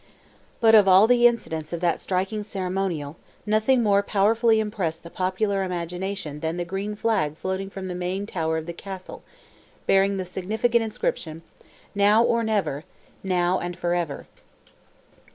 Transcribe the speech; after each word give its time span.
But 0.59 0.73
of 0.73 0.87
all 0.87 1.05
the 1.05 1.27
incidents 1.27 1.71
of 1.73 1.79
that 1.81 1.99
striking 2.01 2.41
ceremonial, 2.41 3.17
nothing 3.45 3.83
more 3.83 4.01
powerfully 4.01 4.59
impressed 4.59 5.03
the 5.03 5.11
popular 5.11 5.63
imagination 5.63 6.39
than 6.39 6.57
the 6.57 6.65
green 6.65 6.95
flag 6.95 7.37
floating 7.37 7.69
from 7.69 7.87
the 7.87 7.93
main 7.93 8.25
tower 8.25 8.57
of 8.57 8.65
the 8.65 8.73
castle, 8.73 9.21
bearing 9.85 10.17
the 10.17 10.25
significant 10.25 10.83
inscription—"Now 10.83 12.23
or 12.23 12.43
Never—Now 12.43 13.59
and 13.59 13.77
Forever." 13.77 14.25